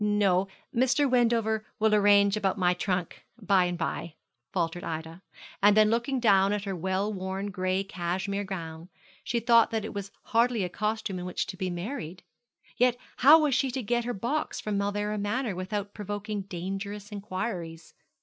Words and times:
'No; 0.03 0.47
Mr. 0.75 1.07
Wendover 1.07 1.63
will 1.77 1.93
arrange 1.93 2.35
about 2.35 2.57
my 2.57 2.73
trunk 2.73 3.23
by 3.39 3.65
and 3.65 3.77
by,' 3.77 4.15
faltered 4.51 4.83
Ida; 4.83 5.21
and 5.61 5.77
then 5.77 5.91
looking 5.91 6.19
down 6.19 6.53
at 6.53 6.63
her 6.63 6.75
well 6.75 7.13
worn 7.13 7.51
gray 7.51 7.83
cashmere 7.83 8.43
gown, 8.43 8.89
she 9.23 9.39
thought 9.39 9.69
that 9.69 9.85
it 9.85 9.93
was 9.93 10.09
hardly 10.23 10.63
a 10.63 10.69
costume 10.69 11.19
in 11.19 11.25
which 11.25 11.45
to 11.45 11.55
be 11.55 11.69
married. 11.69 12.23
Yet 12.77 12.97
how 13.17 13.43
was 13.43 13.53
she 13.53 13.69
to 13.69 13.83
get 13.83 14.05
her 14.05 14.13
box 14.15 14.59
from 14.59 14.75
Mauleverer 14.75 15.19
Manor 15.19 15.53
without 15.55 15.93
provoking 15.93 16.45
dangerous 16.49 17.11
inquiries? 17.11 17.93